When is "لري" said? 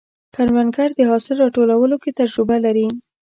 2.65-2.87